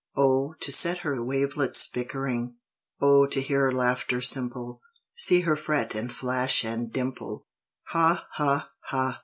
Oh, 0.17 0.55
to 0.61 0.71
set 0.71 0.97
her 1.05 1.23
wavelets 1.23 1.85
bickering! 1.85 2.55
Oh, 2.99 3.27
to 3.27 3.39
hear 3.39 3.65
her 3.65 3.71
laughter 3.71 4.19
simple, 4.19 4.81
See 5.13 5.41
her 5.41 5.55
fret 5.55 5.93
and 5.93 6.11
flash 6.11 6.65
and 6.65 6.91
dimple! 6.91 7.45
Ha, 7.89 8.25
ha, 8.31 8.71
ha!" 8.85 9.19